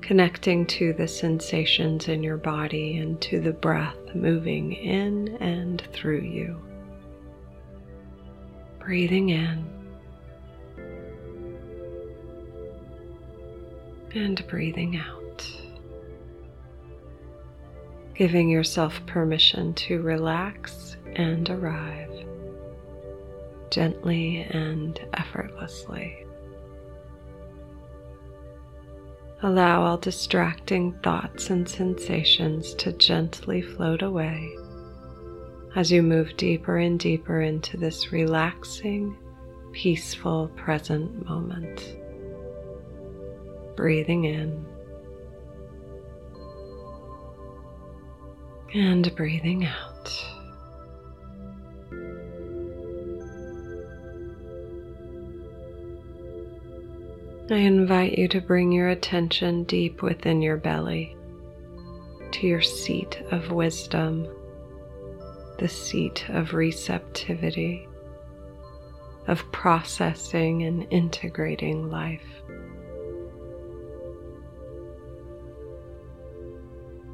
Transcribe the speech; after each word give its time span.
connecting 0.00 0.66
to 0.66 0.92
the 0.94 1.06
sensations 1.06 2.08
in 2.08 2.22
your 2.22 2.36
body 2.36 2.98
and 2.98 3.20
to 3.20 3.40
the 3.40 3.52
breath 3.52 3.96
moving 4.14 4.72
in 4.72 5.36
and 5.40 5.82
through 5.92 6.22
you. 6.22 6.60
Breathing 8.78 9.28
in 9.28 9.64
and 14.14 14.46
breathing 14.48 14.96
out. 14.96 15.50
Giving 18.14 18.48
yourself 18.48 19.04
permission 19.06 19.74
to 19.74 20.02
relax 20.02 20.96
and 21.14 21.48
arrive 21.48 22.10
gently 23.70 24.42
and 24.50 25.00
effortlessly. 25.14 26.26
Allow 29.42 29.82
all 29.84 29.96
distracting 29.96 30.92
thoughts 31.02 31.48
and 31.48 31.66
sensations 31.68 32.74
to 32.74 32.92
gently 32.92 33.62
float 33.62 34.02
away 34.02 34.54
as 35.76 35.90
you 35.90 36.02
move 36.02 36.36
deeper 36.36 36.78
and 36.78 36.98
deeper 36.98 37.40
into 37.40 37.76
this 37.76 38.12
relaxing, 38.12 39.16
peaceful 39.72 40.48
present 40.56 41.24
moment. 41.24 41.96
Breathing 43.76 44.24
in 44.24 44.66
and 48.74 49.14
breathing 49.14 49.64
out. 49.64 49.99
I 57.52 57.56
invite 57.56 58.16
you 58.16 58.28
to 58.28 58.40
bring 58.40 58.70
your 58.70 58.90
attention 58.90 59.64
deep 59.64 60.02
within 60.02 60.40
your 60.40 60.56
belly 60.56 61.16
to 62.30 62.46
your 62.46 62.62
seat 62.62 63.20
of 63.32 63.50
wisdom, 63.50 64.28
the 65.58 65.66
seat 65.66 66.24
of 66.28 66.54
receptivity, 66.54 67.88
of 69.26 69.50
processing 69.50 70.62
and 70.62 70.86
integrating 70.90 71.90
life. 71.90 72.22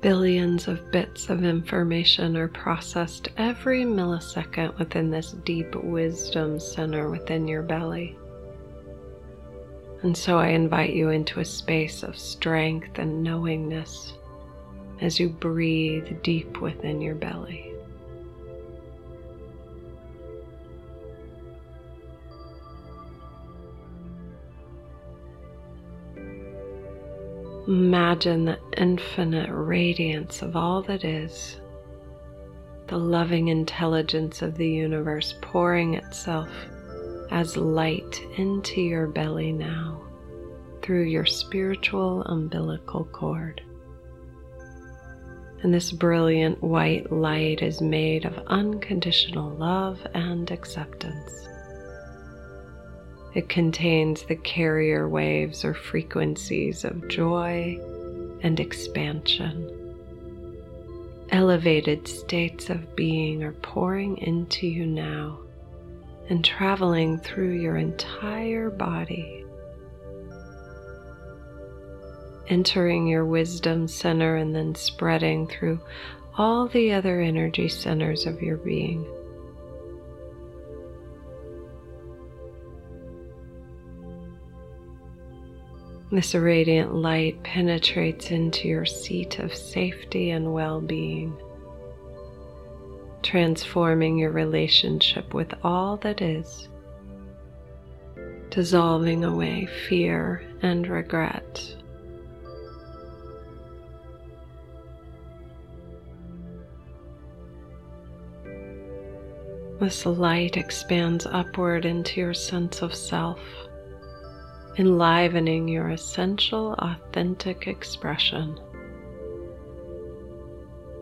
Billions 0.00 0.66
of 0.66 0.90
bits 0.90 1.28
of 1.28 1.44
information 1.44 2.38
are 2.38 2.48
processed 2.48 3.28
every 3.36 3.82
millisecond 3.82 4.78
within 4.78 5.10
this 5.10 5.32
deep 5.44 5.74
wisdom 5.74 6.58
center 6.58 7.10
within 7.10 7.46
your 7.46 7.62
belly. 7.62 8.16
And 10.02 10.16
so 10.16 10.38
I 10.38 10.48
invite 10.48 10.94
you 10.94 11.10
into 11.10 11.38
a 11.38 11.44
space 11.44 12.02
of 12.02 12.18
strength 12.18 12.98
and 12.98 13.22
knowingness 13.22 14.14
as 15.00 15.20
you 15.20 15.28
breathe 15.28 16.22
deep 16.22 16.60
within 16.60 17.00
your 17.00 17.14
belly. 17.14 17.72
Imagine 27.68 28.44
the 28.44 28.58
infinite 28.76 29.48
radiance 29.52 30.42
of 30.42 30.56
all 30.56 30.82
that 30.82 31.04
is, 31.04 31.60
the 32.88 32.98
loving 32.98 33.48
intelligence 33.48 34.42
of 34.42 34.56
the 34.56 34.68
universe 34.68 35.36
pouring 35.40 35.94
itself 35.94 36.50
as 37.32 37.56
light 37.56 38.22
into 38.36 38.82
your 38.82 39.06
belly 39.06 39.52
now 39.52 39.98
through 40.82 41.04
your 41.04 41.24
spiritual 41.24 42.22
umbilical 42.24 43.06
cord. 43.06 43.62
And 45.62 45.72
this 45.72 45.92
brilliant 45.92 46.62
white 46.62 47.10
light 47.10 47.62
is 47.62 47.80
made 47.80 48.26
of 48.26 48.46
unconditional 48.48 49.48
love 49.50 50.06
and 50.12 50.50
acceptance. 50.50 51.48
It 53.34 53.48
contains 53.48 54.24
the 54.24 54.36
carrier 54.36 55.08
waves 55.08 55.64
or 55.64 55.72
frequencies 55.72 56.84
of 56.84 57.08
joy 57.08 57.78
and 58.42 58.60
expansion. 58.60 59.78
Elevated 61.30 62.06
states 62.06 62.68
of 62.68 62.94
being 62.94 63.42
are 63.42 63.52
pouring 63.52 64.18
into 64.18 64.66
you 64.66 64.84
now 64.84 65.38
and 66.28 66.44
traveling 66.44 67.18
through 67.18 67.52
your 67.52 67.76
entire 67.76 68.70
body. 68.70 69.44
Entering 72.48 73.06
your 73.06 73.24
wisdom 73.24 73.88
center 73.88 74.36
and 74.36 74.54
then 74.54 74.74
spreading 74.74 75.46
through 75.46 75.80
all 76.36 76.68
the 76.68 76.92
other 76.92 77.20
energy 77.20 77.68
centers 77.68 78.26
of 78.26 78.42
your 78.42 78.56
being. 78.56 79.06
This 86.10 86.34
radiant 86.34 86.94
light 86.94 87.42
penetrates 87.42 88.30
into 88.30 88.68
your 88.68 88.84
seat 88.84 89.38
of 89.38 89.54
safety 89.54 90.30
and 90.30 90.52
well 90.52 90.80
being 90.80 91.34
transforming 93.32 94.18
your 94.18 94.30
relationship 94.30 95.32
with 95.32 95.54
all 95.64 95.96
that 95.96 96.20
is, 96.20 96.68
dissolving 98.50 99.24
away 99.24 99.66
fear 99.88 100.44
and 100.60 100.86
regret. 100.86 101.74
This 109.80 110.04
light 110.04 110.58
expands 110.58 111.24
upward 111.24 111.86
into 111.86 112.20
your 112.20 112.34
sense 112.34 112.82
of 112.82 112.94
self, 112.94 113.40
enlivening 114.76 115.68
your 115.68 115.88
essential, 115.88 116.74
authentic 116.74 117.66
expression, 117.66 118.60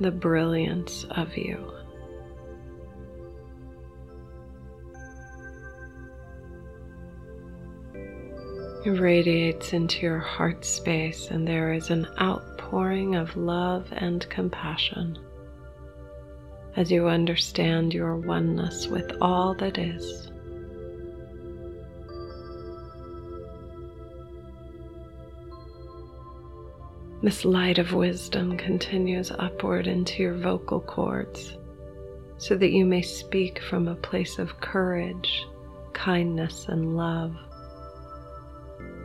the 0.00 0.10
brilliance 0.10 1.04
of 1.10 1.36
you. 1.36 1.83
Radiates 8.90 9.72
into 9.72 10.02
your 10.02 10.18
heart 10.18 10.64
space, 10.64 11.30
and 11.30 11.48
there 11.48 11.72
is 11.72 11.90
an 11.90 12.06
outpouring 12.20 13.14
of 13.14 13.36
love 13.36 13.86
and 13.92 14.28
compassion 14.28 15.18
as 16.76 16.90
you 16.90 17.08
understand 17.08 17.94
your 17.94 18.16
oneness 18.16 18.86
with 18.88 19.10
all 19.20 19.54
that 19.54 19.78
is. 19.78 20.30
This 27.22 27.44
light 27.44 27.78
of 27.78 27.94
wisdom 27.94 28.58
continues 28.58 29.30
upward 29.30 29.86
into 29.86 30.22
your 30.22 30.34
vocal 30.34 30.80
cords 30.80 31.56
so 32.36 32.54
that 32.56 32.72
you 32.72 32.84
may 32.84 33.00
speak 33.00 33.60
from 33.62 33.88
a 33.88 33.94
place 33.94 34.38
of 34.38 34.60
courage, 34.60 35.46
kindness, 35.94 36.66
and 36.68 36.96
love 36.96 37.34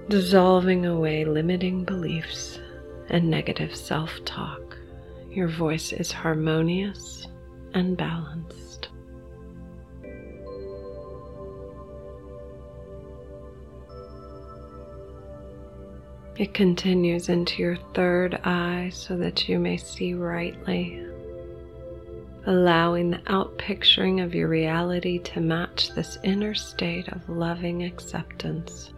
dissolving 0.09 0.87
away 0.87 1.23
limiting 1.23 1.83
beliefs 1.83 2.59
and 3.09 3.29
negative 3.29 3.75
self 3.75 4.11
talk. 4.25 4.75
Your 5.29 5.47
voice 5.47 5.93
is 5.93 6.11
harmonious 6.11 7.27
and 7.75 7.95
balanced. 7.95 8.89
It 16.37 16.55
continues 16.55 17.29
into 17.29 17.61
your 17.61 17.77
third 17.93 18.33
eye 18.45 18.89
so 18.91 19.15
that 19.17 19.47
you 19.47 19.59
may 19.59 19.77
see 19.77 20.15
rightly, 20.15 21.05
allowing 22.47 23.11
the 23.11 23.17
outpicturing 23.27 24.23
of 24.23 24.33
your 24.33 24.47
reality 24.47 25.19
to 25.19 25.39
match 25.39 25.89
this 25.89 26.17
inner 26.23 26.55
state 26.55 27.09
of 27.09 27.29
loving 27.29 27.83
acceptance 27.83 28.91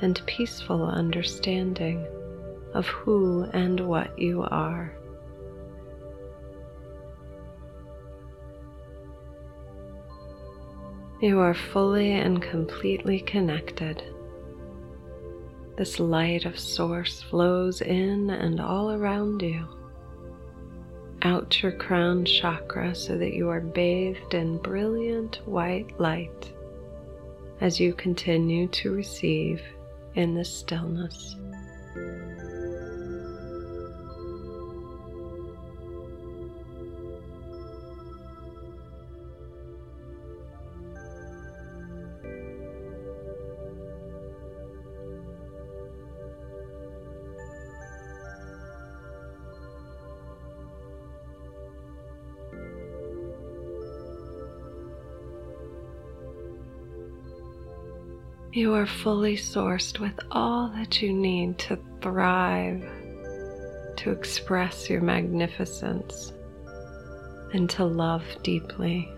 and 0.00 0.22
peaceful 0.26 0.84
understanding 0.84 2.06
of 2.74 2.86
who 2.86 3.44
and 3.52 3.80
what 3.80 4.18
you 4.18 4.42
are. 4.42 4.94
You 11.20 11.40
are 11.40 11.54
fully 11.54 12.12
and 12.12 12.40
completely 12.40 13.18
connected. 13.18 14.02
This 15.76 15.98
light 15.98 16.44
of 16.44 16.58
Source 16.58 17.22
flows 17.22 17.80
in 17.80 18.30
and 18.30 18.60
all 18.60 18.92
around 18.92 19.42
you, 19.42 19.66
out 21.22 21.60
your 21.60 21.72
crown 21.72 22.24
chakra 22.24 22.94
so 22.94 23.18
that 23.18 23.34
you 23.34 23.48
are 23.48 23.60
bathed 23.60 24.34
in 24.34 24.58
brilliant 24.58 25.40
white 25.44 25.98
light 25.98 26.52
as 27.60 27.80
you 27.80 27.92
continue 27.94 28.68
to 28.68 28.92
receive 28.92 29.60
in 30.18 30.34
the 30.34 30.44
stillness. 30.44 31.37
You 58.58 58.74
are 58.74 58.86
fully 58.86 59.36
sourced 59.36 60.00
with 60.00 60.18
all 60.32 60.66
that 60.70 61.00
you 61.00 61.12
need 61.12 61.58
to 61.58 61.78
thrive, 62.00 62.82
to 63.98 64.10
express 64.10 64.90
your 64.90 65.00
magnificence, 65.00 66.32
and 67.52 67.70
to 67.70 67.84
love 67.84 68.24
deeply. 68.42 69.12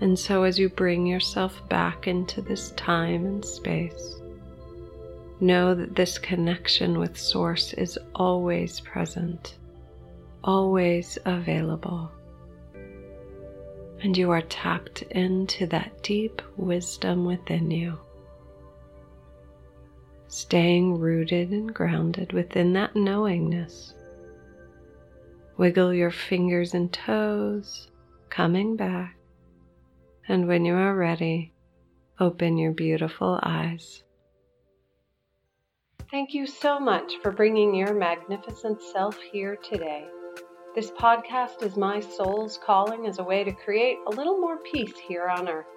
And 0.00 0.18
so, 0.18 0.42
as 0.42 0.58
you 0.58 0.70
bring 0.70 1.06
yourself 1.06 1.68
back 1.68 2.08
into 2.08 2.42
this 2.42 2.72
time 2.72 3.26
and 3.26 3.44
space, 3.44 4.16
know 5.38 5.72
that 5.76 5.94
this 5.94 6.18
connection 6.18 6.98
with 6.98 7.16
Source 7.16 7.74
is 7.74 7.96
always 8.16 8.80
present, 8.80 9.54
always 10.42 11.16
available 11.26 12.10
and 14.04 14.18
you 14.18 14.30
are 14.30 14.42
tapped 14.42 15.00
into 15.12 15.66
that 15.66 16.02
deep 16.02 16.42
wisdom 16.58 17.24
within 17.24 17.70
you. 17.70 17.98
Staying 20.28 20.98
rooted 20.98 21.50
and 21.52 21.72
grounded 21.72 22.34
within 22.34 22.74
that 22.74 22.94
knowingness. 22.94 23.94
Wiggle 25.56 25.94
your 25.94 26.10
fingers 26.10 26.74
and 26.74 26.92
toes, 26.92 27.88
coming 28.28 28.76
back, 28.76 29.16
and 30.28 30.46
when 30.46 30.66
you 30.66 30.74
are 30.74 30.94
ready, 30.94 31.54
open 32.20 32.58
your 32.58 32.72
beautiful 32.72 33.40
eyes. 33.42 34.02
Thank 36.10 36.34
you 36.34 36.46
so 36.46 36.78
much 36.78 37.14
for 37.22 37.32
bringing 37.32 37.74
your 37.74 37.94
magnificent 37.94 38.82
self 38.82 39.18
here 39.32 39.56
today. 39.56 40.06
This 40.74 40.90
podcast 40.90 41.62
is 41.62 41.76
my 41.76 42.00
soul's 42.00 42.58
calling 42.58 43.06
as 43.06 43.20
a 43.20 43.22
way 43.22 43.44
to 43.44 43.52
create 43.52 43.98
a 44.08 44.10
little 44.10 44.40
more 44.40 44.58
peace 44.58 44.98
here 44.98 45.28
on 45.28 45.48
earth. 45.48 45.68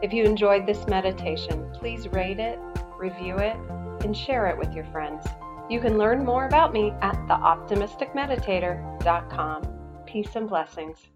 If 0.00 0.12
you 0.12 0.22
enjoyed 0.22 0.64
this 0.64 0.86
meditation, 0.86 1.68
please 1.74 2.06
rate 2.06 2.38
it, 2.38 2.60
review 2.96 3.38
it, 3.38 3.56
and 4.04 4.16
share 4.16 4.46
it 4.46 4.56
with 4.56 4.72
your 4.72 4.84
friends. 4.92 5.26
You 5.68 5.80
can 5.80 5.98
learn 5.98 6.24
more 6.24 6.46
about 6.46 6.72
me 6.72 6.92
at 7.02 7.16
theoptimisticmeditator.com. 7.26 9.62
Peace 10.06 10.36
and 10.36 10.48
blessings. 10.48 11.08